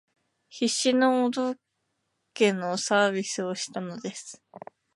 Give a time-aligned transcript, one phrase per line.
[0.49, 1.57] 必死のお道化
[2.53, 4.41] のサービスをしたのです